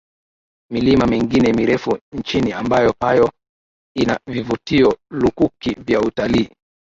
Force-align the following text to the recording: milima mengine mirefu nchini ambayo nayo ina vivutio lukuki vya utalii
milima 0.71 1.05
mengine 1.07 1.53
mirefu 1.53 1.99
nchini 2.13 2.51
ambayo 2.51 2.95
nayo 3.01 3.31
ina 3.95 4.19
vivutio 4.27 4.97
lukuki 5.11 5.73
vya 5.73 6.01
utalii 6.01 6.49